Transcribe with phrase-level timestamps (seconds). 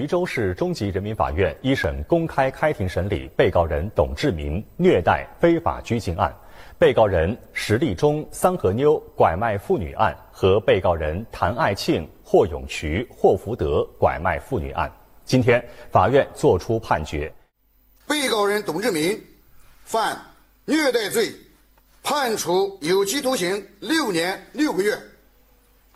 [0.00, 6.34] 徐州市中级人民法院一审公开开庭审理被告人董志明虐待非法拘禁案、
[6.78, 14.90] 被告人石立忠三和妞拐卖妇女案和被告人谭爱庆、霍永渠、霍福德拐卖妇女案。
[15.26, 17.30] 今天，法院作出判决：
[18.08, 19.22] 被告人董志明
[19.84, 20.18] 犯
[20.64, 21.30] 虐待罪，
[22.02, 24.94] 判处有期徒刑六年六个月；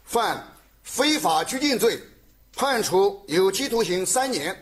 [0.05, 0.45] 犯
[0.83, 1.99] 非法拘禁罪。
[2.57, 4.55] 判处有期徒刑三年，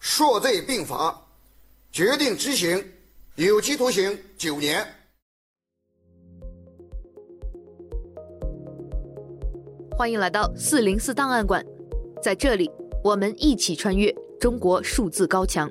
[0.00, 1.16] 数罪并罚，
[1.92, 2.84] 决定执行
[3.36, 4.84] 有期徒刑九年。
[9.96, 11.64] 欢迎来到四零四档案馆，
[12.20, 12.68] 在这里
[13.04, 15.70] 我们一起穿越中国数字高墙。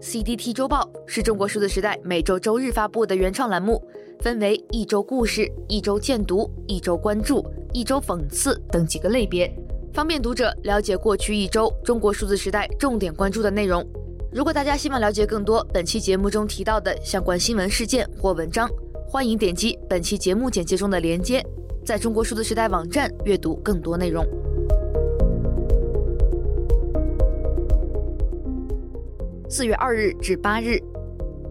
[0.00, 3.86] CDT 周报是中国数字时代每周周日发布的原创栏目，
[4.20, 7.44] 分为一周故事、一周见读、一周关注、
[7.74, 9.54] 一周讽刺等几个类别。
[9.94, 13.80] 方便读者了解过去一周中国数字时代重点关注的内容。
[14.32, 18.68] 如果大家希望了解更多本期节目中提到的相关新闻事件或文章，
[19.06, 21.40] 欢迎点击本期节目简介中的链接，
[21.86, 24.26] 在中国数字时代网站阅读更多内容。
[29.48, 30.76] 四月二日至八日，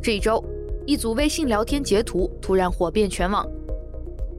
[0.01, 0.43] 这一周，
[0.85, 3.49] 一组微信聊天截图突然火遍全网，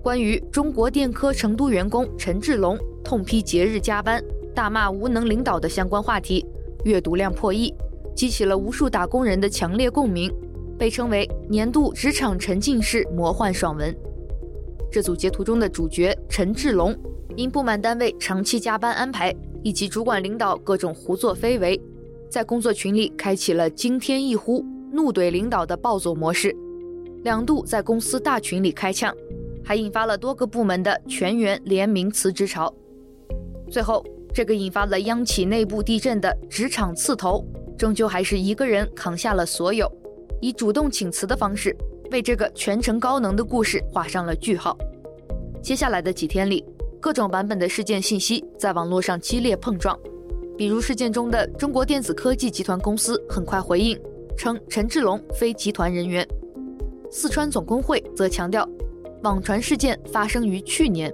[0.03, 2.79] 关于中国电科成都员工陈志龙。
[3.05, 4.21] 痛批节日加班、
[4.55, 6.45] 大骂无能领导的相关话题，
[6.85, 7.73] 阅读量破亿，
[8.17, 10.33] 激起了无数打工人的强烈共鸣，
[10.79, 13.95] 被称为年度职场沉浸式魔幻爽文。
[14.91, 16.97] 这组截图中的主角陈志龙，
[17.37, 21.79] 因不满单位长期加班安排以及主管领导各种胡作非为，
[22.31, 26.57] 在工作群里开启了惊天一呼、怒怼领导的暴走模式，
[27.23, 29.15] 两度在公司大群里开呛，
[29.63, 32.73] 还引发了多个部门的全员联名辞职潮。
[33.75, 37.45] 最后，这个引发了央企内部地震的职场刺头，
[37.77, 39.91] 终究还是一个人扛下了所有，
[40.41, 41.77] 以主动请辞的方式，
[42.13, 44.79] 为这个全程高能的故事画上了句号。
[45.61, 46.65] 接下来的几天里，
[47.01, 49.99] 各种版本的事件信息在网络上激烈碰撞，
[50.57, 54.01] 比如事件中的中国电子科技集团公司很快回应
[54.37, 56.25] 称陈志龙非集团人员，
[57.11, 58.69] 四川总工会则强调，
[59.25, 61.13] 网传事件发生于去年。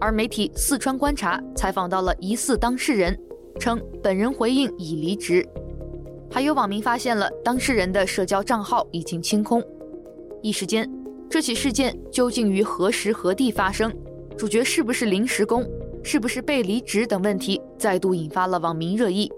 [0.00, 3.16] 而媒体四川观察采访到了疑似当事人，
[3.58, 5.46] 称本人回应已离职。
[6.30, 9.62] 还有网民发现了当事人的社交账号已经清空。
[10.42, 10.90] 一时间，
[11.28, 13.92] 这起事件究竟于何时何地发生？
[14.38, 15.68] 主角是不是临时工？
[16.02, 19.30] 是不是被离职等问题再度引发了网民热议。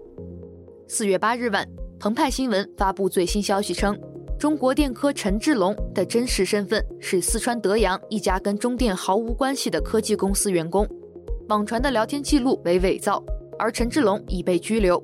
[0.87, 1.67] 四月八日晚，
[1.99, 3.99] 澎湃新闻发布最新消息称。
[4.43, 10.85] 中国电科陈志龙的真实身份是四川德阳一家跟中电毫无关系的科技公司员工，
[11.49, 13.23] 网传的聊天记录为伪造，
[13.57, 15.01] 而陈志龙已被拘留。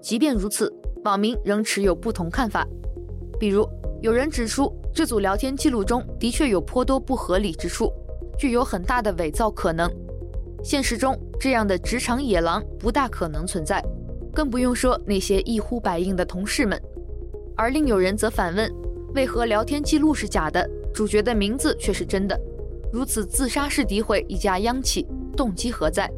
[0.00, 0.72] 即便如此，
[1.04, 2.66] 网民仍持有不同看法。
[3.38, 3.68] 比如，
[4.00, 7.92] 有人指出这组聊天记录中的确有颇多不合理之处，
[8.38, 9.86] 具有很大的伪造可能。
[10.64, 13.84] 现实中，这样的职场野狼不大可能存在，
[14.32, 16.80] 更不用说那些一呼百应的同事们。
[17.58, 18.72] 而另有人则反问：
[19.16, 20.64] 为何聊天记录是假的，
[20.94, 22.40] 主角的名字却是真的？
[22.92, 25.04] 如此自杀式诋毁一家央企，
[25.36, 26.08] 动机何在？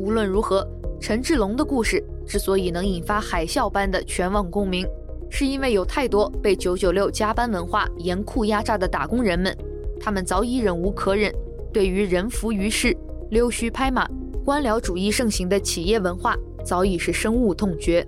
[0.00, 0.68] 无论如何，
[1.00, 4.84] 陈志龙的故事之所以能引发海啸般的全网共鸣，
[5.30, 9.56] 是因为有太多被九九六加班文化严酷压榨的打工人们，
[10.00, 11.32] 他们早已忍无可忍，
[11.72, 12.92] 对于人浮于事、
[13.30, 14.08] 溜须拍马、
[14.44, 18.04] 官僚主义盛行的企业文化，早已是深恶痛绝。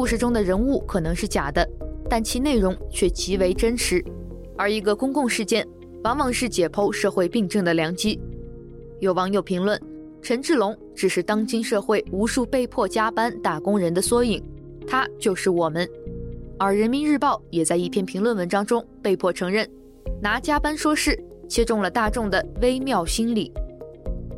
[0.00, 1.68] 故事中的人物可能是假的，
[2.08, 4.02] 但其内容却极为真实。
[4.56, 5.62] 而一个公共事件，
[6.04, 8.18] 往往是解剖社会病症的良机。
[9.00, 9.78] 有网友评论：
[10.22, 14.42] 陈志龙只是当今社会无数被迫加班打工人的缩影，
[14.86, 15.86] 他就是我们。
[16.58, 19.68] 而人民日报也在一篇评论文章中被迫承认，
[20.22, 21.14] 拿加班说事，
[21.46, 23.52] 切中了大众的微妙心理。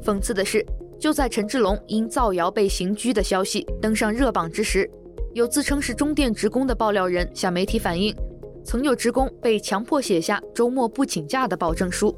[0.03, 0.67] 讽刺的是，
[0.99, 4.91] 就在陈志龙因造谣被刑拘的消息登上热榜之时，
[5.35, 8.15] 有自称是中电职工的爆料人向媒体反映，
[8.63, 12.15] 曾有职工被强迫写下周末不请假的保证书，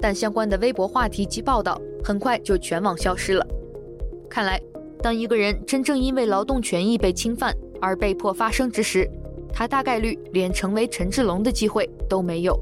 [0.00, 3.46] 但相关的微博话题及报道很快就全网消失了。
[4.30, 4.58] 看来，
[5.02, 9.06] 当一个人真正因为劳动权益被侵犯而被迫发声之时，
[9.52, 12.58] 他大概率连成为陈志龙的机会都没有。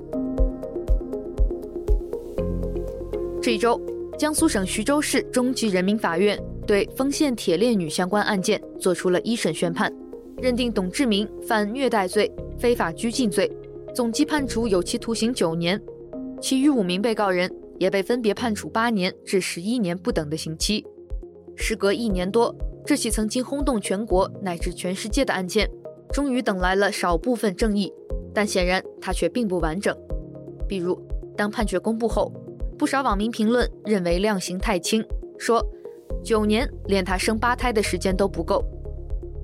[3.40, 3.80] 这一周，
[4.18, 6.36] 江苏省徐州市中级人民法院。
[6.66, 9.92] 对丰县铁链女相关案件作出了一审宣判，
[10.38, 13.50] 认定董志明犯虐待罪、非法拘禁罪，
[13.94, 15.80] 总计判处有期徒刑九年，
[16.40, 20.84] 其余五名被告人也被分别判处八年至十一年不等的刑期。
[21.56, 22.54] 时隔一年多，
[22.86, 25.68] 这起曾经轰动全国乃至全世界的案件，
[26.12, 27.92] 终于等来了少部分正义，
[28.32, 29.94] 但显然它却并不完整。
[30.68, 30.98] 比如，
[31.36, 32.32] 当判决公布后，
[32.78, 35.04] 不少网民评论认为量刑太轻，
[35.38, 35.62] 说
[36.24, 38.64] 九年连他生八胎的时间都不够；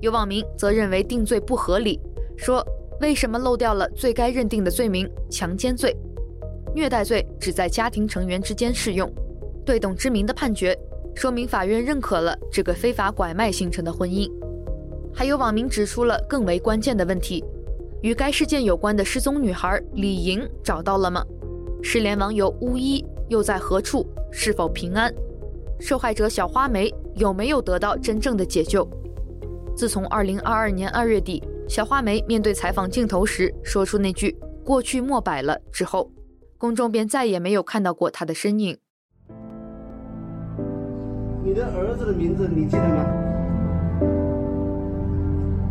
[0.01, 1.99] 有网民则认为定罪不合理，
[2.37, 2.65] 说
[3.01, 5.95] 为什么漏掉了最该认定的罪名——强奸罪？
[6.75, 9.11] 虐待罪只在家庭成员之间适用。
[9.65, 10.77] 对董志明的判决，
[11.15, 14.29] 说明法院认可了这个非法拐卖形成的婚姻。
[15.13, 17.43] 还有网民指出了更为关键的问题：
[18.01, 21.25] 与该事件有关的失踪女孩李莹找到了吗？
[21.81, 24.05] 失联网友巫医又在何处？
[24.31, 25.13] 是否平安？
[25.79, 28.87] 受害者小花梅有没有得到真正的解救？
[29.75, 36.11] 自从2022年2月底，小花梅面对采访镜头时说出那句“过去莫摆了”之后，
[36.57, 38.77] 公众便再也没有看到过她的身影。
[41.41, 43.05] 你的儿子的名字你记得吗？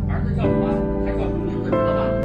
[0.08, 0.68] 儿子叫什么？
[1.04, 1.70] 他叫什么名字？
[1.70, 2.17] 知道吗？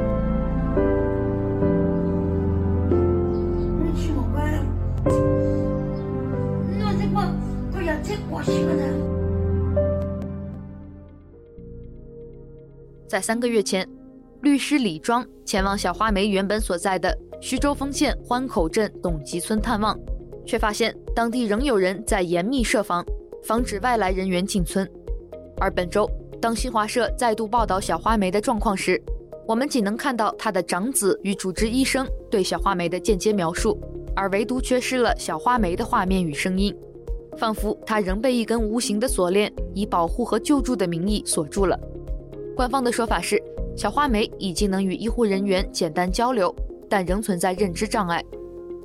[8.33, 8.83] 都要再过去了的。
[13.07, 13.87] 在三个月前，
[14.41, 19.99] 律师李庄前往小花梅原本所在的徐州丰县欢口镇董集村探望，
[20.45, 23.05] 却发现当地仍有人在严密设防。
[23.45, 24.89] 防止外来人员进村。
[25.59, 26.09] 而本周，
[26.39, 28.97] 当新华社再度报道小花梅的状况时，
[29.45, 33.77] 我们仅能看到她的长子与主治医生对小花梅的间接描述，
[34.15, 36.73] 而唯独缺失了小花梅的画面与声音，
[37.37, 41.79] 仿佛她仍被一根无形的锁链以保护和救助的名义锁住了。
[42.55, 43.41] 官方的说法是，
[43.75, 46.53] 小花梅已经能与医护人员简单交流，
[46.89, 48.23] 但仍存在认知障碍。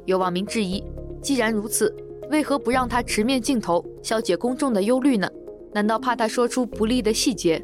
[0.06, 0.82] 有网民质疑，
[1.20, 1.94] 既然如此，
[2.30, 5.28] 为何不让他直面镜头，消解公众的忧虑呢？
[5.74, 7.62] 难道怕他说出不利的细节？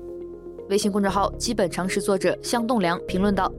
[0.68, 3.50] 微信公众号基本常识作者向栋梁评论道：“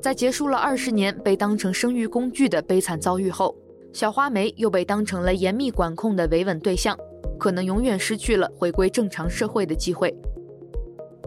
[0.00, 3.54] 在结束了二十年被当成生育工具的悲惨遭遇后，
[3.92, 6.96] 小花梅又被当成了严密管控的维稳对象，
[7.38, 10.14] 可能永远失去了回归正常社会的机会。”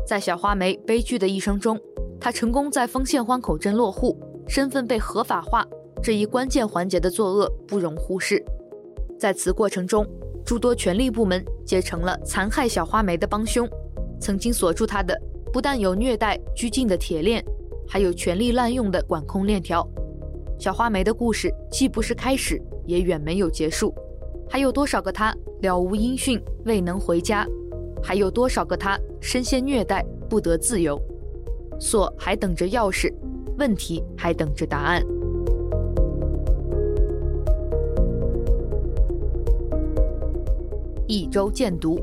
[0.07, 1.79] 在小花梅悲剧的一生中，
[2.19, 4.17] 她成功在丰县欢口镇落户，
[4.47, 5.65] 身份被合法化，
[6.01, 8.43] 这一关键环节的作恶不容忽视。
[9.19, 10.05] 在此过程中，
[10.45, 13.67] 诸多权力部门结成了残害小花梅的帮凶。
[14.19, 15.17] 曾经锁住她的，
[15.51, 17.43] 不但有虐待、拘禁的铁链，
[17.87, 19.85] 还有权力滥用的管控链条。
[20.59, 23.93] 小花梅的故事既不是开始，也远没有结束。
[24.49, 27.45] 还有多少个她了无音讯，未能回家？
[28.01, 31.01] 还有多少个她深陷虐待，不得自由？
[31.79, 33.13] 锁还等着钥匙，
[33.57, 35.03] 问题还等着答案。
[41.07, 41.99] 一周见读。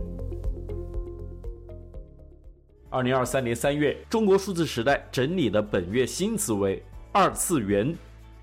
[2.90, 6.82] 二零二三年三月，中国数字时代整理的本月新词为
[7.12, 7.96] “二次元”，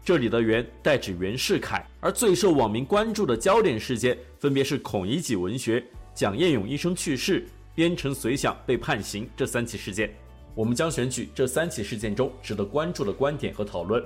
[0.07, 1.85] 这里的“袁”代指袁世凯。
[1.99, 5.83] 而最受网民关注的焦点事件，分别是孔乙己文学、
[6.15, 7.45] 蒋彦勇医生去世、
[7.75, 10.09] 边城随想被判刑这三起事件。
[10.55, 14.01] 我们将选取这三起事件中值得关注的观点和讨论。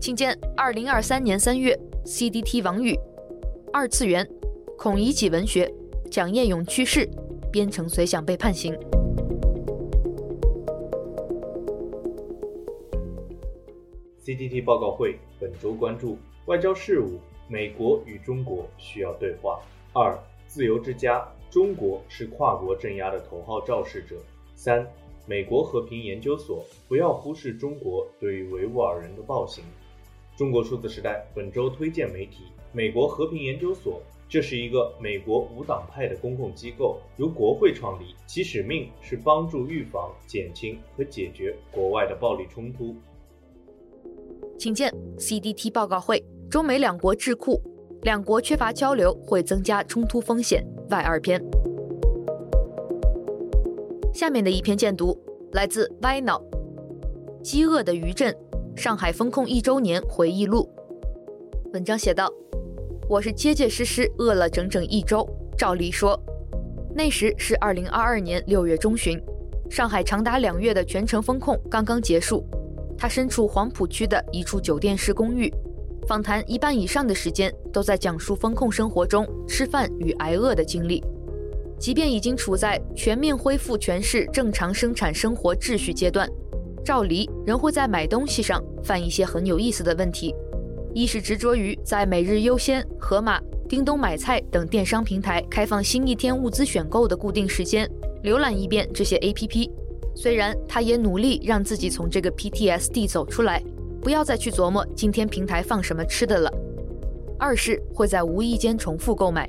[0.00, 2.98] 请见二零二三年三月，CDT 网语。
[3.72, 4.28] 二次元，
[4.76, 5.72] 孔乙己文学，
[6.10, 7.08] 蒋彦勇去世，
[7.52, 8.76] 边城随想被判刑。
[14.26, 19.60] CDT 报告会本周关注外交事务，美国与中国需要对话。
[19.92, 20.18] 二，
[20.48, 24.16] 自由之家，中国是跨国镇压的头号肇事者。
[24.56, 24.84] 三，
[25.28, 29.62] 美国和平研究所，不要忽视中国对于维吾尔人的暴行。
[30.36, 32.46] 中国数字时代本周推荐媒体。
[32.72, 42.96] 美国和平研究所，这是一个美国无党派的公共机构，由国会创立，其使命是帮助预防、减轻和解决国外的暴力冲突。
[44.58, 47.60] 请见 CDT 报告会：中美两国智库，
[48.02, 51.42] 两国缺乏交流会增加冲突风险外二篇。
[54.14, 55.18] 下面的一篇荐读
[55.52, 56.42] 来自歪脑，
[57.42, 58.34] 饥饿的余震，
[58.74, 60.68] 上海封控一周年回忆录。
[61.72, 62.32] 文章写道。
[63.08, 65.24] 我是结结实实饿了整整一周。
[65.56, 66.20] 赵丽说，
[66.92, 69.16] 那时是二零二二年六月中旬，
[69.70, 72.44] 上海长达两月的全城封控刚刚结束。
[72.98, 75.52] 他身处黄浦区的一处酒店式公寓，
[76.06, 81.02] 访谈一半以上的时间都在讲述封控生活中吃饭与挨饿的经历。
[81.78, 86.26] 即便已经处在全面恢复全市正常生产生活秩序阶段，
[86.82, 90.34] 赵黎仍会在买东西上犯一些很有意思的问题。
[90.94, 93.38] 一是执着于在每日优先、盒马、
[93.68, 97.86] 叮咚买菜等电商平台开放新一天物资选购的固定时间，
[98.24, 99.70] 浏览一遍这些 APP。
[100.16, 103.62] 虽然他也努力让自己从这个 PTSD 走出来，
[104.00, 106.50] 不要再去琢磨今天平台放什么吃的了。
[107.38, 109.46] 二是会在无意间重复购买，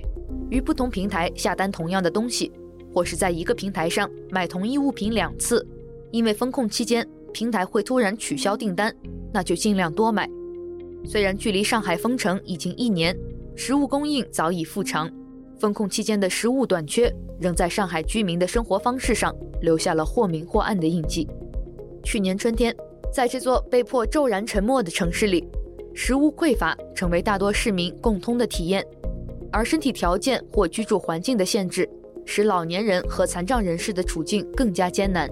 [0.49, 2.51] 于不同平台下单同样的东西，
[2.93, 5.65] 或是在一个平台上买同一物品两次，
[6.11, 8.93] 因为封控期间平台会突然取消订单，
[9.33, 10.29] 那就尽量多买。
[11.05, 13.17] 虽然距离上海封城已经一年，
[13.55, 15.09] 食物供应早已复常，
[15.59, 21.27] 封控期间的食物短缺仍在上海居民的生活方式上留下了或明或暗的印记。
[22.03, 22.75] 去年春天，
[23.11, 25.47] 在这座被迫骤然沉默的城市里，
[25.93, 28.85] 食物匮乏成为大多市民共通的体验，
[29.51, 31.89] 而身体条件或居住环境的限制，
[32.23, 35.29] 使老年人和残障人士的处境更加艰难。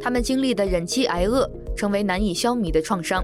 [0.00, 3.22] 他们经历的忍饥挨饿，成为难以消弭的创伤。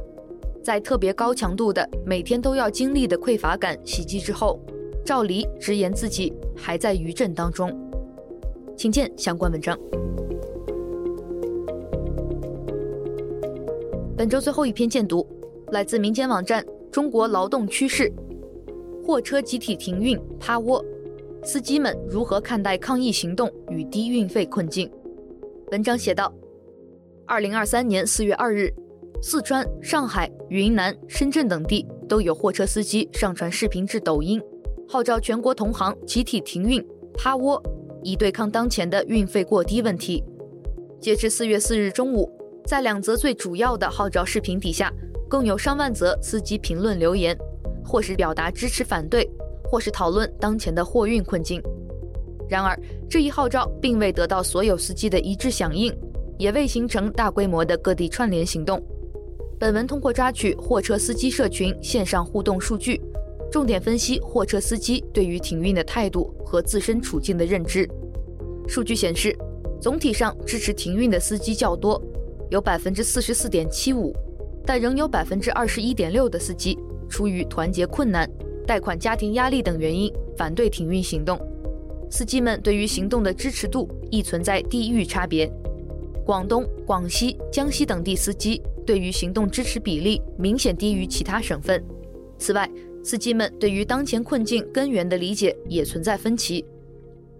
[0.62, 4.61] 在特别高强度的每天都要经历的匮乏感袭击之后，
[5.06, 7.70] 赵黎直言自己还在余震当中。
[8.76, 9.78] 请见相关文章。
[14.16, 15.25] 本周最后一篇荐读，
[15.70, 16.66] 来自民间网站。
[16.90, 18.10] 中国劳动趋势，
[19.04, 20.84] 货车集体停运趴窝，
[21.44, 24.90] 司机们如何看待抗议行动与低运费困境？
[25.70, 26.32] 文章写道：
[27.26, 28.72] 二零二三年四月二日，
[29.22, 34.42] 四川、上海、云南、深圳等地都有货车司机上传视频至抖音，
[34.88, 37.62] 号召全国同行集体停运趴窝，
[38.02, 40.23] 以对抗当前的运费过低问题。
[41.00, 42.31] 截至四月四日中午，
[42.64, 44.93] 在两则最主要的号召视频底下。
[45.28, 47.37] 共有上万则司机评论留言，
[47.85, 49.28] 或是表达支持、反对，
[49.64, 51.61] 或是讨论当前的货运困境。
[52.49, 52.78] 然而，
[53.11, 55.93] 这一号召并未得到所有司机的一致响应，
[56.38, 58.81] 也未形成大规模的各地串联行动。
[59.59, 63.00] 本文通过抓取货车司机社群线上互动数据，
[63.56, 67.88] 重点分析货车司机对于停运的态度和自身处境的认知。
[68.68, 69.34] 数据显示，
[69.80, 71.98] 总体上支持停运的司机较多，
[72.50, 74.14] 有百分之四十四点七五。
[74.66, 78.30] 但仍有百分之二十一点六的司机出于团结困难、
[78.66, 81.40] 贷款、家庭压力等原因反对停运行动。
[82.10, 85.50] 司机们对于行动的支持度亦存在地域差别。
[86.26, 91.82] 广东、广西、江西等地司机对于行动支持比例明显低于其他省份。
[92.38, 92.70] 此外，
[93.06, 96.64] 司机们对于当前困境根源的理解也存在分歧。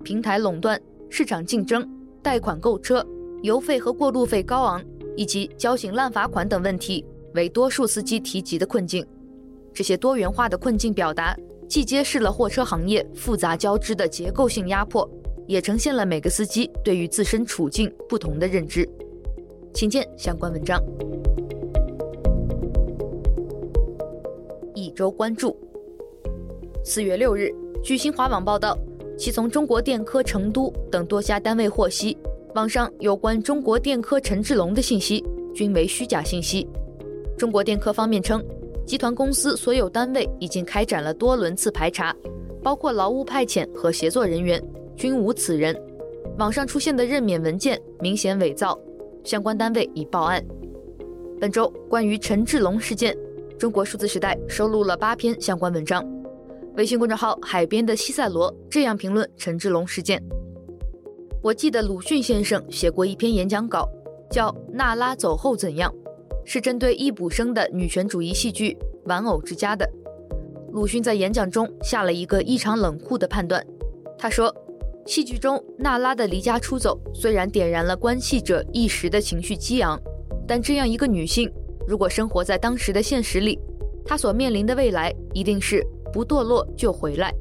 [0.05, 0.81] 平台垄断、
[1.11, 1.85] 市场竞争、
[2.23, 3.05] 贷款购车、
[3.43, 4.81] 油费和过路费高昂，
[5.17, 7.05] 以及交警滥罚款等问题。
[7.35, 9.05] 为多数司机提及的困境，
[9.75, 11.37] 这些多元化的困境表达，
[11.69, 15.11] 既揭示了货车行业复杂交织的结构性压迫，
[15.49, 18.89] 也呈现了每个司机对于自身处境不同的认知。
[19.75, 20.81] 请见相关文章。
[24.77, 25.57] 一周关注。
[26.85, 27.51] 四月六日，
[27.83, 28.79] 据新华网报道，
[29.19, 32.17] 其从中国电科成都等多家单位获悉，
[32.55, 36.69] 网上有关中国电科陈志龙的信息均为虚假信息。
[37.39, 38.45] 中国电科方面称，
[38.85, 42.15] 集团公司所有单位已经开展了多轮次排查，
[42.63, 44.63] 包括劳务派遣和协作人员，
[44.95, 45.75] 均无此人。
[46.39, 48.79] 网上出现的任免文件明显伪造，
[49.25, 50.45] 相关单位已报案。
[51.41, 53.17] 本周关于陈志龙事件，
[53.59, 56.05] 中国数字时代收录了八篇相关文章。
[56.77, 60.23] 微信公众号“海边的西塞罗”这样评论陈志龙事件：
[61.43, 63.89] 我记得鲁迅先生写过一篇演讲稿，
[64.31, 65.91] 叫《娜拉走后怎样》。
[66.49, 68.71] 是针对易卜生的女权主义戏剧
[69.09, 69.85] 《玩偶之家》的。
[70.71, 73.67] 鲁迅在演讲中下了一个异常冷酷的判断。
[74.17, 74.55] 他说，
[75.07, 80.01] 戏剧中娜拉的离家出走虽然点燃了关系者一时的情绪激昂，
[80.47, 81.51] 但这样一个女性，
[81.87, 83.59] 如果生活在当时的现实里，
[84.05, 87.33] 她所面临的未来一定是不堕落就回来，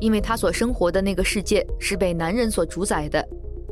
[0.00, 3.26] 因为她所生活的那个世界是被男人所主宰的，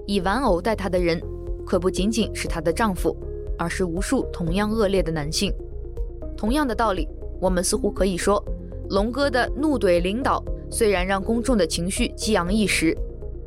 [0.06, 1.21] 以玩偶待她的人，
[1.66, 3.16] 可不仅仅是她的丈夫。
[3.59, 5.52] 而是无数同样恶劣的男性。
[6.37, 7.06] 同样的道理，
[7.40, 8.42] 我们似乎可以说，
[8.90, 12.97] 龙哥的怒怼领导虽然让公众的情绪激昂一时，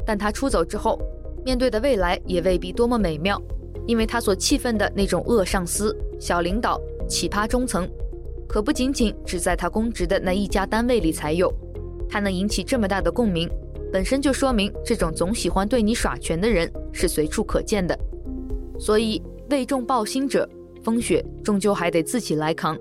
[0.05, 0.97] 但他出走之后，
[1.43, 3.41] 面对的未来也未必多么美妙，
[3.87, 7.89] 因为他所气愤的那种恶上司、小领导、奇葩中层，
[8.47, 11.53] 可不仅仅只在他公职的那一家单位里才有。
[12.09, 13.49] 他能引起这么大的共鸣，
[13.91, 17.97] 本身就说明这种总喜欢对你耍权的人是随处可见的。
[18.79, 19.21] 所以。
[19.51, 20.49] 为众抱薪者，
[20.81, 22.75] 风雪终究还得自己来扛。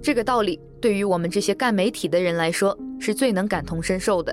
[0.00, 4.32] 这个道理对于我们这些干媒体的人来说，是最能感同身受的。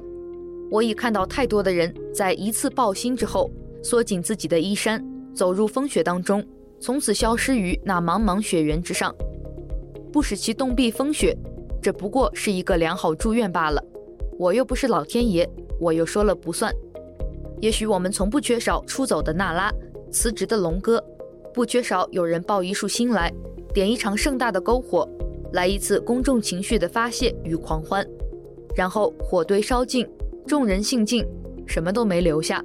[0.70, 3.50] 我已看到太多的人在一次抱薪之后，
[3.82, 6.46] 缩紧自己的衣衫，走入风雪当中，
[6.80, 9.14] 从此消失于那茫茫雪原之上。
[10.12, 11.36] 不使其冻毙风雪，
[11.82, 13.84] 这不过是一个良好祝愿罢了。
[14.38, 16.74] 我又不是老天爷，我又说了不算。
[17.62, 19.72] 也许我们从不缺少出走的娜拉，
[20.12, 21.04] 辞职的龙哥，
[21.54, 23.34] 不缺少有人抱一束心来，
[23.74, 25.08] 点一场盛大的篝火，
[25.54, 28.06] 来一次公众情绪的发泄与狂欢，
[28.76, 30.08] 然后火堆烧尽，
[30.46, 31.26] 众人兴尽，
[31.66, 32.64] 什么都没留下。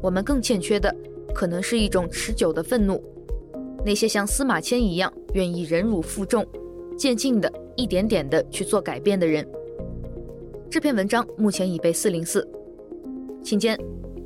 [0.00, 0.94] 我们更欠缺的，
[1.34, 3.02] 可能是一种持久的愤怒。
[3.84, 6.44] 那些像司马迁一样愿意忍辱负重，
[6.96, 9.46] 渐进的、一点点的去做改变的人。
[10.70, 12.48] 这篇文章目前已被四零四，
[13.42, 13.78] 请见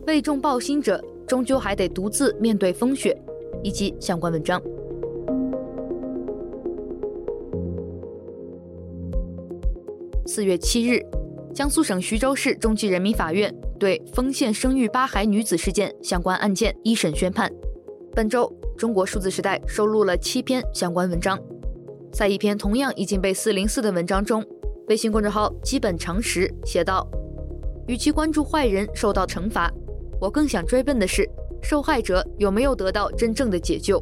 [0.07, 3.21] 为众抱薪者终究还得独自面对风雪，
[3.65, 4.63] 以及相关文章。
[10.25, 11.05] 四月七日，
[11.53, 17.53] 江苏省徐州市中级人民法院对丰县生育八孩女子事件相关案件一审宣判。
[18.15, 18.58] 本周。
[18.79, 21.37] 中国数字时代收录了七篇相关文章，
[22.13, 24.43] 在一篇同样已经被四零四的文章中，
[24.87, 27.05] 微信公众号基本常识写道
[27.89, 29.69] ：“与其关注坏人受到惩罚，
[30.21, 31.29] 我更想追问的是，
[31.61, 34.01] 受害者有没有得到真正的解救？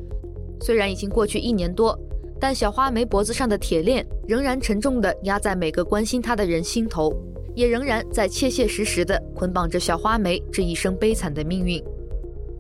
[0.61, 1.99] 虽然已经过去一年多，
[2.39, 7.11] 但小花梅脖子上的铁链仍然沉重地压在每个关心她的人心头，
[7.55, 11.83] 也仍然在切切实实地捆绑着小花梅这一生悲惨的命运。”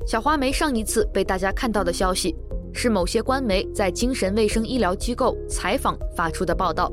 [0.06, 2.32] 小花梅上一次被大家看到的消息，
[2.72, 6.92] 是某些官媒在精神卫生医疗机构采访发出的报道。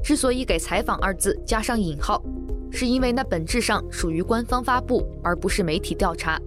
[0.00, 2.22] 之所以给“采访”二字加上引号，
[2.70, 6.40] 是因为那本质上属于官方发布，而不是媒体调查。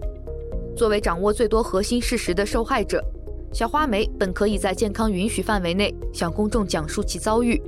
[0.78, 3.04] 作为掌握最多核心事实的受害者，
[3.52, 7.62] 小花梅本可以在健康允许范围内向公众讲述其遭遇，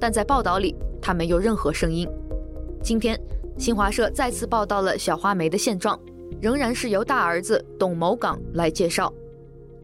[0.00, 2.08] 但在报道里，她没有任何声音。
[2.82, 3.16] 今天，
[3.56, 5.96] 新华社再次报道了小花梅的现状。
[6.40, 9.12] 仍然是由大儿子董某港来介绍，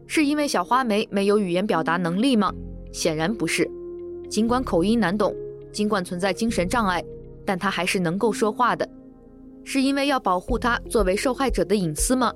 [0.05, 2.53] 是因为小花梅没有语言表达能力吗？
[2.91, 3.69] 显然不是。
[4.29, 5.35] 尽管口音难懂，
[5.71, 7.03] 尽管存在精神障碍，
[7.45, 8.87] 但她还是能够说话的。
[9.63, 12.33] 是因为要保护她作为受害者的隐私吗？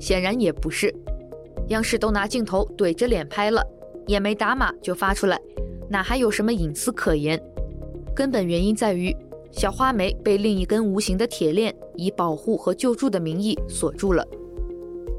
[0.00, 0.92] 显然也不是。
[1.68, 3.64] 央视都拿镜头怼着脸拍了，
[4.06, 5.40] 也没打码就发出来，
[5.88, 7.40] 哪还有什么隐私可言？
[8.14, 9.14] 根本原因在于。
[9.52, 14.26] 小花梅被另一根无形的铁链以保护和救助的名义锁住了。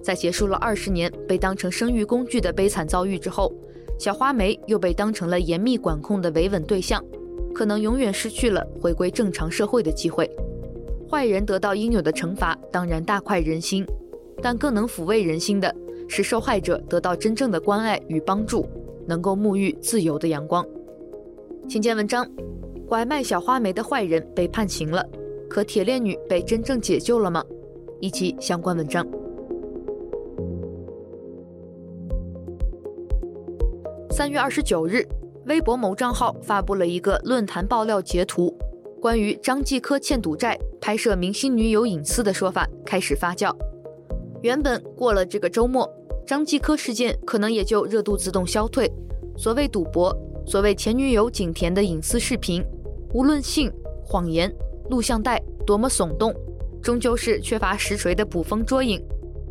[0.01, 3.53] 在结束了二十年被当成生育工具的悲惨遭遇之后，
[3.97, 7.01] 小花梅又被当成了严密管控的维稳对象，
[7.53, 10.29] 可能永远失去了回归正常社会的机会。
[11.09, 13.85] 坏人得到应有的惩罚，当然大快人心，
[14.41, 15.73] 但更能抚慰人心的
[16.09, 18.67] 是受害者得到真正的关爱与帮助，
[19.05, 20.65] 能够沐浴自由的阳光。
[21.69, 22.27] 请见文章。
[22.87, 25.03] 拐卖小花梅的坏人被判刑了，
[25.49, 27.43] 可铁链女被真正解救了吗？
[27.99, 29.05] 以及相关文章。
[34.11, 35.07] 三月二十九日，
[35.45, 38.55] 微博某账号发布了一个论坛爆料截图，
[39.01, 43.51] 关于张继科欠赌债、拍摄明星女友隐私的说法开始发酵。
[44.41, 45.89] 原本过了这个周末，
[46.27, 48.91] 张继科事件可能也就热度自动消退。
[49.35, 52.63] 所谓赌博，所谓前女友景甜的隐私视频。
[53.13, 53.71] 无论性、
[54.03, 54.51] 谎言、
[54.89, 56.33] 录像带多么耸动，
[56.81, 58.99] 终究是缺乏实锤的捕风捉影，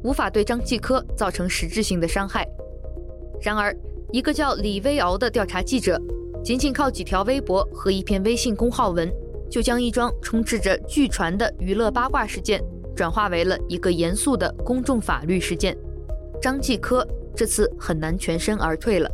[0.03, 2.45] 无法对张继科造成实质性的伤害。
[3.41, 3.73] 然而，
[4.11, 5.97] 一个叫李薇敖的调查记者，
[6.43, 9.09] 仅仅靠几条微博和一篇微信公号文，
[9.49, 12.61] 就将一桩充斥着据传的娱乐八卦事件，
[12.97, 15.77] 转化为了一个严肃的公众法律事件。
[16.41, 19.09] 张继科这次很难全身而退了。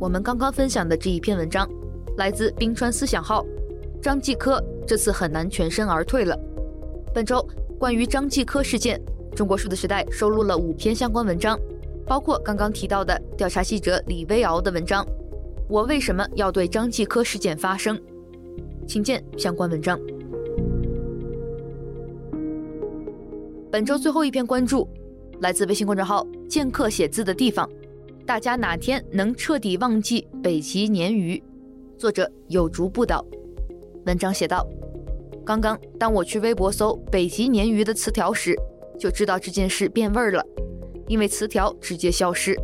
[0.00, 1.68] 我们刚刚分享的这一篇文章。
[2.16, 3.44] 来自冰川思想号，
[4.02, 6.34] 张继科这次很难全身而退了。
[7.14, 7.46] 本周
[7.78, 8.98] 关于张继科事件，
[9.36, 11.58] 中国数字时代收录了五篇相关文章，
[12.06, 15.06] 包括刚刚提到的调查记者李薇敖的文章。
[15.68, 18.00] 我为什么要对张继科事件发声？
[18.88, 20.00] 请见相关文章。
[23.70, 24.88] 本周最后一篇关注，
[25.40, 27.70] 来自微信公众号“剑客写字的地方”，
[28.30, 31.42] 大家哪天能彻底忘记北极鲶鱼？
[31.98, 33.26] 作者有竹不倒，
[34.06, 34.64] 文章写道
[35.44, 38.56] ：“刚刚当我去微博搜‘北极鲶鱼’的词条时，
[38.96, 40.46] 就知道这件事变味儿了，
[41.08, 42.56] 因为词条直接消失。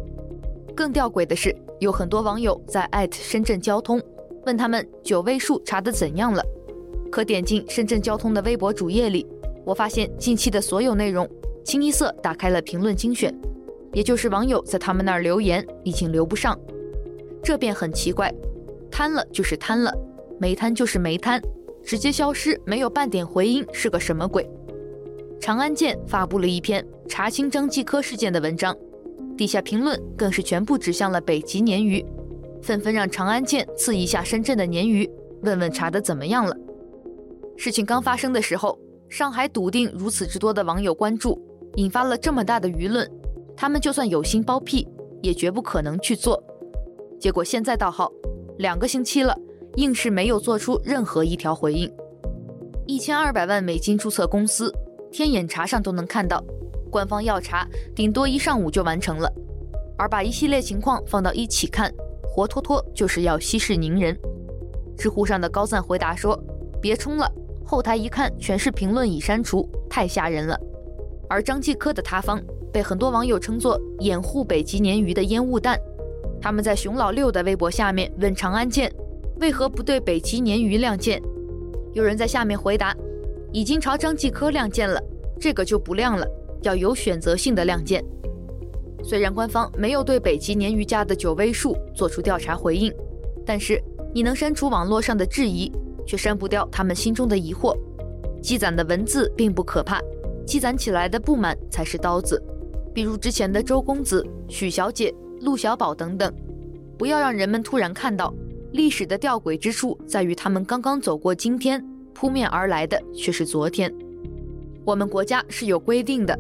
[0.73, 4.01] 更吊诡的是，有很多网友在艾特深圳交通，
[4.45, 6.41] 问他们九位数查得怎样了。
[7.11, 9.27] 可点进深圳交通的微博主页里，
[9.65, 11.29] 我发现近期的所有内容
[11.65, 13.37] 清一色打开了评论精选，
[13.97, 16.55] 也就是网友在他们那儿留言已经留不上，
[17.43, 18.31] 这便很奇怪。”
[18.93, 19.91] 瘫了就是瘫了，
[20.39, 21.41] 没瘫就是没瘫，
[21.83, 24.47] 直接消失，没有半点回音，是个什么鬼？
[25.41, 28.77] 长安剑发布了一篇查清张继科事件的文章，
[29.35, 32.05] 底下评论更是全部指向了北极鲶鱼，
[32.61, 36.55] 纷纷让长安剑刺一下深圳的鲶鱼，问问查得怎么样了。
[37.57, 38.79] 事情刚发生的时候，
[39.09, 41.41] 上海笃定如此之多的网友关注，
[41.77, 43.11] 引发了这么大的舆论，
[43.57, 44.87] 他们就算有心包庇，
[45.23, 46.43] 也绝不可能去做。
[47.19, 48.13] 结果现在倒好，
[48.59, 49.35] 两个星期了，
[49.77, 51.91] 硬是没有做出任何一条回应。
[52.87, 54.73] 一千二百万美金注册公司，
[55.11, 56.45] 天眼查上都能看到，
[56.91, 59.33] 官方要查，顶多一上午就完成了。
[59.99, 61.91] 而把一系列情况放到一起看，
[62.23, 64.15] 活脱脱就是要息事宁人。
[64.97, 66.39] 知乎上的高赞回答说
[66.81, 67.27] ：“别冲了。”
[67.65, 70.59] 后台一看，全是评论已删除，太吓人了。
[71.29, 72.41] 而张继科的塌方
[72.73, 75.79] 被很多网友称作掩护北极鲶鱼的烟雾弹。
[76.41, 78.93] 他们在熊老六的微博下面问长安舰
[79.41, 81.21] 为何不对北极鲶鱼亮剑，
[81.93, 82.95] 有人在下面回答：
[83.53, 85.03] 已经朝张继科亮剑了，
[85.41, 86.27] 这个就不亮了，
[86.63, 88.05] 要有选择性的亮剑。
[89.03, 92.93] 虽然官方没有对北极鲶鱼家的九位数做出调查回应，
[93.45, 95.71] 但是你能删除网络上的质疑，
[96.07, 97.77] 却删不掉他们心中的疑惑。
[98.43, 100.01] 积攒的文字并不可怕，
[100.47, 102.41] 积攒起来的不满才是刀子。
[102.97, 106.33] 比如之前的周公子、许小姐、陆小宝等等，
[106.97, 108.33] 不要让人们突然看到
[108.73, 113.95] 历史的吊诡之处在于他们刚刚走过今天，扑面而来的却是昨天。
[114.83, 116.35] 我们国家是有规定的，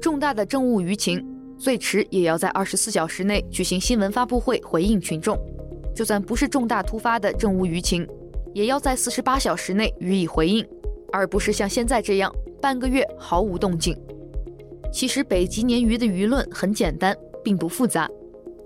[0.00, 1.26] 重大的政务舆情，
[1.58, 5.36] 最迟也要在二十四小时内举行新闻发布会回应群众。
[5.92, 8.06] 就算不是重大突发的政务舆情。
[8.54, 10.64] 也要在四十八小时内予以回应，
[11.10, 13.92] 而不是像现在这样半个月毫无动静。
[14.96, 18.08] 其实北极鲶鱼的舆论很简单，并不复杂。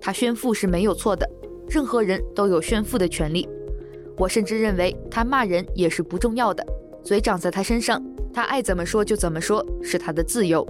[0.00, 1.28] 他炫富是没有错的，
[1.68, 3.48] 任何人都有炫富的权利。
[4.16, 6.64] 我甚至认为他骂人也是不重要的，
[7.02, 8.00] 嘴长在他身上，
[8.32, 10.64] 他爱怎么说就怎么说，是他的自由。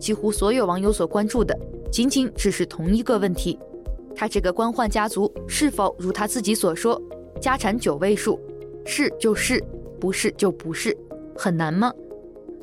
[0.00, 1.56] 几乎所有网友所关注的，
[1.92, 3.56] 仅仅只是同一个问题：
[4.16, 7.00] 他这个官宦家族是否如他自己所说，
[7.40, 8.40] 家产九位数？
[8.84, 9.62] 是就是，
[10.00, 10.92] 不是就不是，
[11.36, 11.92] 很难吗？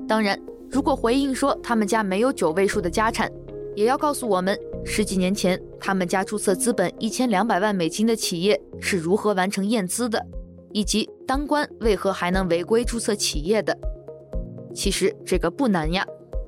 [0.05, 0.37] 当然，
[0.75, 3.31] 如果回应说他们家没有九位数的家产，
[3.77, 10.21] 也要告诉我们十几年前他们家注册资本一千两百万美金的企业是如何完成验资的，
[10.73, 13.73] 以及当官为何还能违规注册企业的。
[14.73, 16.05] 其实这个不难呀，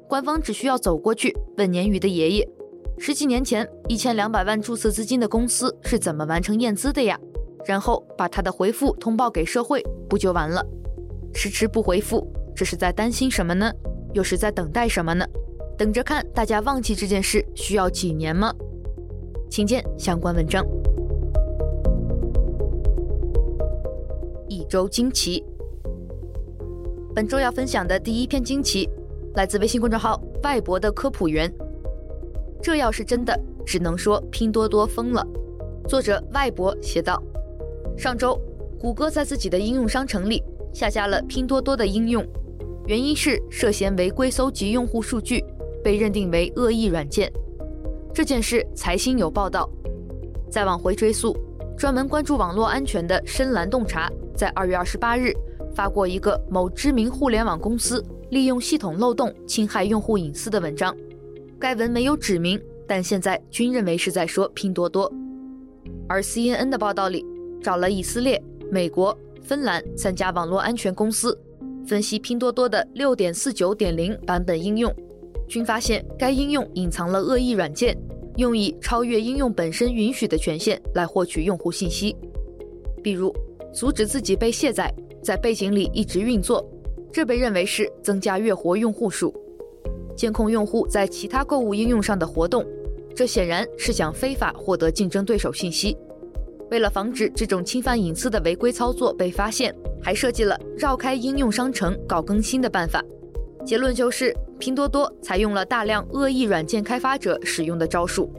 [0.10, 2.50] 官方只需要走过去问鲶鱼的爷爷，
[2.98, 7.18] 十几年前一千两百万注册资金的公司是怎么完成验资的呀？
[7.66, 10.62] 然后把他的回复通报给社会，不就完了？
[11.34, 13.72] 迟迟不回复，这是在担心什么呢？
[14.18, 15.24] 又是在等待什么呢？
[15.78, 18.52] 等着看大家忘记这件事需要几年吗？
[19.48, 20.66] 请见相关文章。
[24.48, 25.44] 一周惊奇。
[27.14, 28.90] 本周要分享的第一篇惊奇，
[29.36, 31.54] 来自微信公众号“外博的科普员”。
[32.60, 35.24] 这要是真的，只能说拼多多疯了。
[35.88, 37.22] 作者外博写道。
[37.96, 38.42] 上周，
[38.80, 42.26] 谷歌在自己的应用商城里下架了拼多多的应用，
[42.88, 45.44] 原因是涉嫌违规搜集用户数据，
[45.84, 47.30] 被认定为恶意软件。
[48.14, 49.70] 这件事财新有报道。
[50.50, 51.36] 再往回追溯，
[51.78, 55.34] 专门关注网络安全的深蓝洞察在二月二十八日
[55.76, 60.96] 发过一个某知名互联网公司利用系统漏洞侵害用户隐私的文章。
[61.60, 65.12] 该文没有指名，但现在均认为是在说拼多多。
[66.08, 67.26] 而 CNN 的报道里。
[67.60, 71.38] 找了以色列、美国、芬兰三家网络安全公司，
[71.88, 74.94] 分析拼多多的六点四九点零版本应用，
[75.48, 77.98] 均发现该应用隐藏了恶意软件，
[78.36, 82.14] 用以超越应用本身允许的权限来获取用户信息，
[83.02, 83.34] 比如
[83.74, 86.70] 阻止自己被卸载，在背景里一直运作，
[87.10, 89.32] 这被认为是增加月活用户数；
[90.14, 92.66] 监控用户在其他购物应用上的活动，
[93.16, 95.98] 这显然是想非法获得竞争对手信息。
[96.70, 99.74] 为了防止这种侵犯隐私的违规操作被发现，
[100.08, 103.04] 还设计了绕开应用商城搞更新的办法。
[103.66, 108.32] 结论就是，拼多多采用了大量恶意软件开发者使用的招数。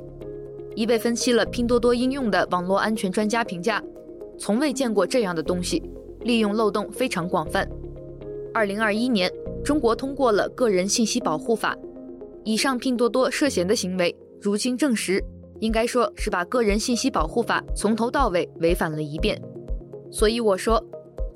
[0.75, 3.85] 一位分析了拼多多应用的网络安全专家评价：
[4.39, 5.83] 从未见过这样的东西，
[6.21, 7.69] 利用漏洞非常广泛。
[8.55, 9.31] 二零二一年，
[9.63, 11.75] 中国通过了《个人信息保护法》，
[12.45, 15.23] 以上拼多多涉嫌的行为，如今证实。
[15.61, 19.39] 应该说是把个人信息保护法从头到尾违反了一遍，
[20.11, 20.83] 所以我说，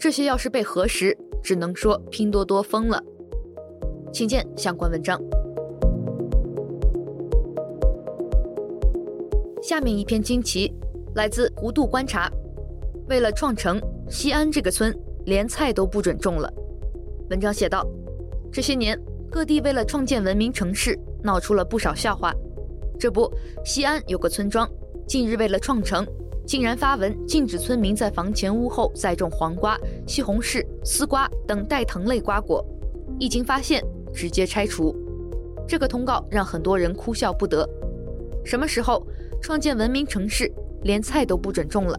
[0.02, 3.00] 这些要是被核实，只能说拼多多疯了。
[4.12, 5.16] 请见相关文章。
[9.62, 10.74] 下面一篇惊奇，
[11.14, 12.28] 来自弧度观察。
[13.08, 14.92] 为了创城，西安这个村
[15.24, 16.52] 连菜都不准种了。
[17.30, 17.86] 文章写道：
[18.50, 22.34] 这些年，各地为了创建文明城市，闹出了不少笑话。
[22.98, 23.32] 这不，
[23.64, 24.68] 西安有个村庄，
[25.06, 26.04] 近日为了创城，
[26.44, 32.64] 竟然发文禁止村民在房前屋后栽种黄瓜、西红柿、丝瓜等带藤类瓜果，
[33.18, 34.94] 一经发现直接拆除。
[35.66, 37.68] 这个通告让很多人哭笑不得。
[38.44, 39.06] 什么时候
[39.40, 40.52] 创建文明城市，
[40.82, 41.98] 连菜都不准种了？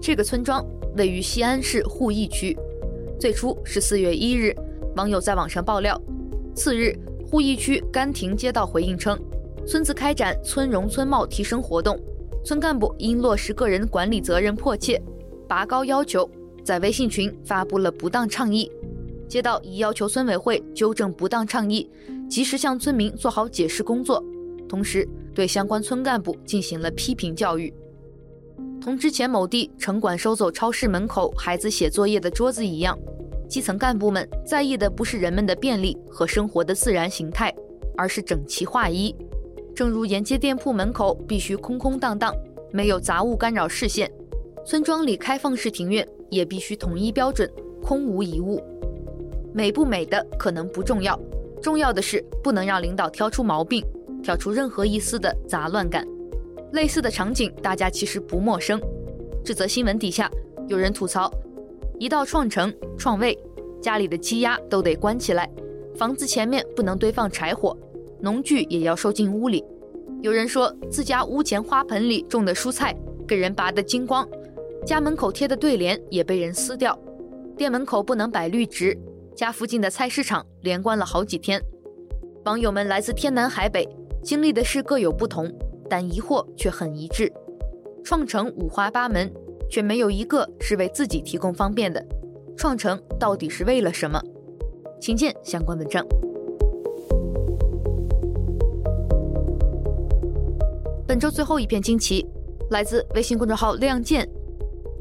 [0.00, 0.64] 这个村庄
[0.96, 2.56] 位于西安市鄠邑区。
[3.18, 4.54] 最初是四月一日，
[4.96, 6.00] 网友在网上爆料，
[6.54, 6.96] 次日
[7.30, 9.18] 鄠邑区甘亭街道回应称，
[9.66, 11.98] 村子开展村容村貌提升活动，
[12.44, 15.00] 村干部因落实个人管理责任迫切，
[15.48, 16.28] 拔高要求，
[16.64, 18.70] 在微信群发布了不当倡议。
[19.28, 21.88] 街道已要求村委会纠正不当倡议，
[22.28, 24.22] 及时向村民做好解释工作，
[24.68, 27.72] 同时对相关村干部进行了批评教育。
[28.80, 32.98] 同之前某地城管收走超市门口孩子写作业的桌子一样，
[33.48, 37.54] 基层干部们在意的不是人们的便利和生活的自然形态，
[37.96, 39.14] 而是整齐划一。
[39.74, 42.34] 正如沿街店铺门口必须空空荡荡，
[42.70, 44.06] 没有杂物干扰视线；
[44.66, 47.50] 村庄里开放式庭院也必须统一标准，
[47.82, 48.62] 空无一物。
[49.54, 51.18] 美不美的可能不重要，
[51.62, 53.84] 重要的是不能让领导挑出毛病，
[54.22, 56.06] 挑出任何一丝的杂乱感。
[56.72, 58.80] 类似的场景大家其实不陌生。
[59.44, 60.30] 这则新闻底下
[60.68, 61.30] 有人吐槽：
[61.98, 63.38] 一到创城创卫，
[63.80, 65.50] 家里的鸡鸭都得关起来，
[65.94, 67.76] 房子前面不能堆放柴火，
[68.22, 69.64] 农具也要收进屋里。
[70.20, 74.26] 有人说自家屋前花盆里种的蔬菜给人拔得精光，
[74.86, 76.96] 家门口贴的对联也被人撕掉，
[77.56, 78.96] 店门口不能摆绿植。
[79.34, 81.60] 家附近的菜市场连关了好几天，
[82.44, 83.88] 网友们来自天南海北，
[84.22, 85.50] 经历的事各有不同，
[85.90, 87.32] 但疑惑却很一致。
[88.04, 89.32] 创城五花八门，
[89.70, 92.04] 却没有一个是为自己提供方便的。
[92.56, 94.22] 创城到底是为了什么？
[95.00, 96.06] 请见相关文章。
[101.12, 102.26] 本周最后一篇惊奇，
[102.70, 104.26] 来自微信公众号“亮剑”。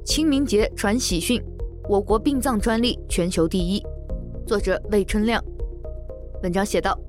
[0.04, 1.42] 清明节传喜讯，
[1.88, 3.82] 我国殡葬专利全球第一。
[4.46, 5.42] 作者魏春亮，
[6.44, 7.00] 文章写道：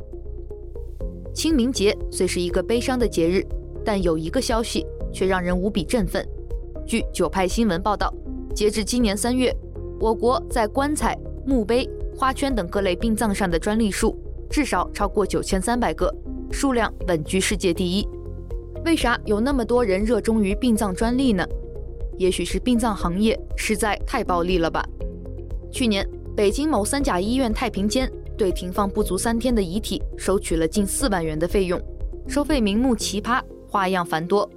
[1.34, 3.44] 清明节虽是一个悲伤的节日，
[3.84, 6.24] 但有一个消息却让人无比振奋。
[6.86, 8.14] 据九派新闻报道，
[8.54, 9.52] 截至今年三月，
[9.98, 14.16] 我国在棺材、墓碑、花圈等各类殡葬上的专利数
[14.48, 16.14] 至少超过九千三百个，
[16.52, 18.06] 数量稳居世界第一。
[18.84, 21.46] 为啥有那么多人热衷于殡葬专利呢？
[22.18, 24.84] 也许是殡葬行业实在太暴利了吧。
[25.70, 26.08] 去年。
[26.34, 31.78] 北京某三甲医院太平间对停放不足三天的遗体收取了近四万元的费用，
[32.26, 34.50] 收费名目奇葩，花样繁多，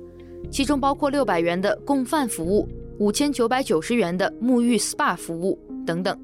[0.50, 2.66] 其中包括六百元的供饭服务、
[2.98, 6.18] 五千九百九十元的沐浴 SPA 服务等等。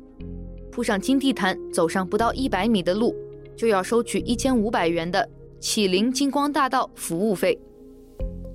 [0.72, 3.14] 铺上金地毯，走上不到一百米的路，
[3.54, 5.28] 就要收取一千五百元的
[5.60, 7.60] 启灵金光大道服务费，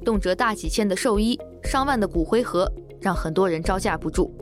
[0.06, 4.32] 动辄大几千的寿衣，上万的骨灰盒，让很多人招架不住。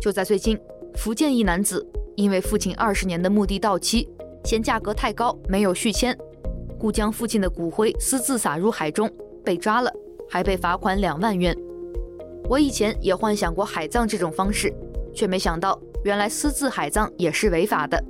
[0.00, 0.56] 就在最近。
[0.94, 4.08] 福建一男子因为父亲二十年的墓地到期，
[4.44, 6.16] 嫌价格太高，没有续签，
[6.78, 9.10] 故将父亲的骨灰私自撒入海中，
[9.44, 9.92] 被抓了，
[10.26, 11.54] 还被罚款两万元。
[12.48, 14.72] 我以前也幻想过海葬这种方式，
[15.12, 18.02] 却没想到原来私自海葬也是违法的。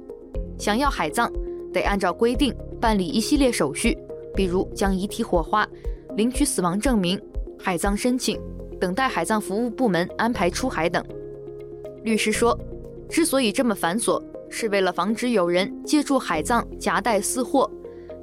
[0.56, 1.32] 想要海葬，
[1.72, 3.98] 得按照规定办理一系列手续，
[4.32, 5.66] 比如将遗体火化、
[6.16, 7.20] 领取死亡证明、
[7.58, 8.40] 海葬申请、
[8.80, 11.04] 等待海葬服务部门安排出海等。
[12.02, 12.58] 律师说。
[13.08, 17.70] 之所以这么繁琐，是为了防止有人借助海葬夹带私货，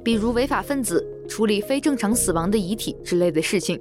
[0.04, 3.80] 比如违法分子处理非正常死亡的遗体之类的事情。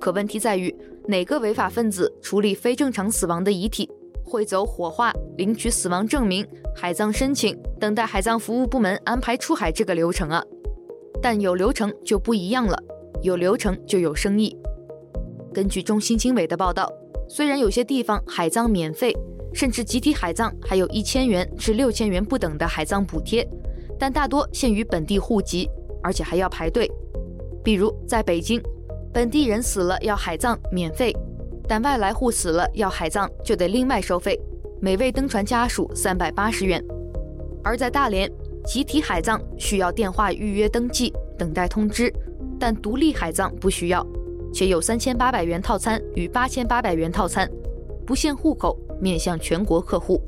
[0.00, 0.74] 可问题在于，
[1.06, 3.88] 哪个违法分子处理非正常死亡的遗体
[4.24, 6.44] 会走火化、领取死亡证明、
[6.74, 10.42] 海葬申请、等待海葬服务部门安排出海这个流程啊？
[11.22, 12.76] 但有流程就不一样了，
[13.22, 14.56] 有流程就有生意。
[15.52, 16.92] 根据中新经纬的报道，
[17.28, 19.16] 虽然有些地方海葬免费。
[19.54, 23.48] 甚至集体海葬还有一千元至六千元不等的海葬补贴，
[23.98, 25.66] 但大多限于本地户籍，
[26.02, 26.86] 而且还要排队。
[27.64, 28.62] 比如在北京，
[29.14, 31.10] 本地人死了要海葬免费，
[31.66, 34.38] 但外来户死了要海葬就得另外收费，
[34.78, 36.84] 每位登船家属三百八十元。
[37.64, 38.30] 而在大连，
[38.66, 42.12] 集体海葬需要电话预约登记，等待通知，
[42.58, 44.06] 但独立海葬不需要，
[44.52, 47.50] 且有三千八百元套餐与八千八百元套餐，
[48.06, 48.78] 不限户口。
[48.98, 50.18] 面向全国客户，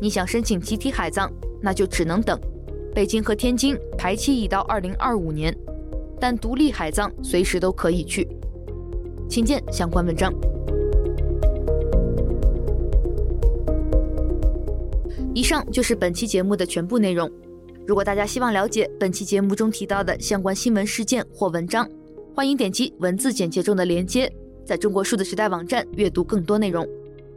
[0.00, 1.28] 你想申请集体海葬，
[1.60, 2.38] 那就只能等。
[2.94, 5.52] 北京和天津排期已到二零二五年，
[6.20, 8.28] 但独立海葬随时都可以去。
[9.28, 10.32] 请见相关文章。
[15.34, 17.28] 以上就是本期节目的全部内容。
[17.86, 21.86] 如果大家希望了解本期节目中提到的相关新闻事件或文章，
[22.34, 24.30] 欢迎点击文字简介中的链接。
[24.64, 26.88] 在中国数字时代网站阅读更多内容。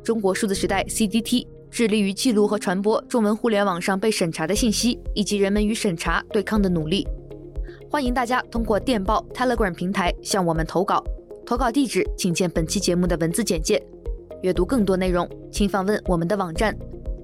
[0.02, 7.06] 中国数字时代 （CDT） 致力于记录和传播中文互联网上被审查的信息，以及人们与审查对抗的努力。
[7.92, 11.04] 欢迎大家通过电报 Telegram 平台向我们投稿，
[11.46, 13.86] 投稿地址请见本期节目的文字简介。
[14.44, 16.74] 阅读更多内容，请访问我们的网站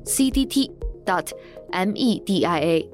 [0.03, 0.69] c d t
[1.05, 1.29] dot
[1.71, 2.92] m e d i a。